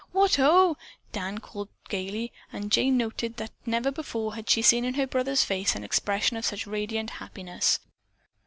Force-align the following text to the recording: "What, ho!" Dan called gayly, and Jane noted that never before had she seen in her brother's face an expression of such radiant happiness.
"What, 0.13 0.37
ho!" 0.37 0.77
Dan 1.11 1.37
called 1.37 1.69
gayly, 1.87 2.33
and 2.51 2.71
Jane 2.71 2.97
noted 2.97 3.37
that 3.37 3.51
never 3.67 3.91
before 3.91 4.33
had 4.33 4.49
she 4.49 4.63
seen 4.63 4.83
in 4.83 4.95
her 4.95 5.05
brother's 5.05 5.43
face 5.43 5.75
an 5.75 5.83
expression 5.83 6.37
of 6.37 6.43
such 6.47 6.65
radiant 6.65 7.11
happiness. 7.11 7.79